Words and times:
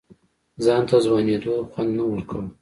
ځان 0.63 0.81
ته 0.89 0.95
ځوانېدو 1.05 1.53
خوند 1.71 1.91
نه 1.97 2.03
ورکوه. 2.07 2.43